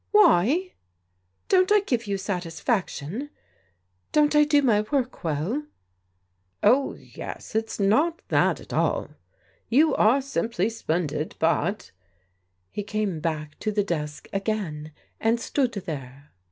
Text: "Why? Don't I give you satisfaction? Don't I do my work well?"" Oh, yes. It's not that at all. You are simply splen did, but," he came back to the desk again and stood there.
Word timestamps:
"Why? 0.09 0.73
Don't 1.47 1.71
I 1.71 1.81
give 1.81 2.07
you 2.07 2.17
satisfaction? 2.17 3.29
Don't 4.11 4.35
I 4.35 4.45
do 4.45 4.63
my 4.63 4.81
work 4.81 5.23
well?"" 5.23 5.65
Oh, 6.63 6.95
yes. 6.95 7.53
It's 7.53 7.79
not 7.79 8.23
that 8.29 8.59
at 8.59 8.73
all. 8.73 9.11
You 9.69 9.93
are 9.93 10.19
simply 10.23 10.71
splen 10.71 11.05
did, 11.05 11.35
but," 11.37 11.91
he 12.71 12.81
came 12.81 13.19
back 13.19 13.59
to 13.59 13.71
the 13.71 13.83
desk 13.83 14.27
again 14.33 14.91
and 15.19 15.39
stood 15.39 15.73
there. 15.73 16.31